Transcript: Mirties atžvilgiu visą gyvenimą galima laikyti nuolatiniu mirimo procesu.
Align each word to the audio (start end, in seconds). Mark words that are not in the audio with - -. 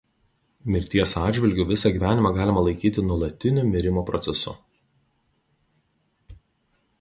Mirties 0.75 1.11
atžvilgiu 1.23 1.65
visą 1.71 1.91
gyvenimą 1.97 2.31
galima 2.37 2.63
laikyti 2.69 3.03
nuolatiniu 3.11 3.67
mirimo 3.75 4.05
procesu. 4.09 4.55